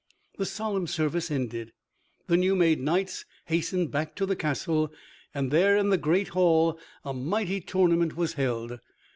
The 0.39 0.47
solemn 0.47 0.87
service 0.87 1.29
ended, 1.29 1.73
the 2.25 2.35
new 2.35 2.55
made 2.55 2.79
knights 2.79 3.23
hastened 3.45 3.91
back 3.91 4.15
to 4.15 4.25
the 4.25 4.35
castle, 4.35 4.91
and 5.31 5.51
there 5.51 5.77
in 5.77 5.89
the 5.89 5.95
great 5.99 6.29
hall 6.29 6.79
a 7.05 7.13
mighty 7.13 7.61
tournament 7.61 8.17
was 8.17 8.33
held. 8.33 8.79